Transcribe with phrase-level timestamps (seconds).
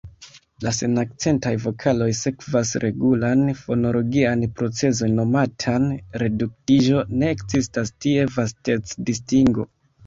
[0.67, 5.89] La senakcentaj vokaloj sekvas regulan fonologian procezon nomatan
[6.25, 9.71] reduktiĝo: ne ekzistas tie vastec-distingo.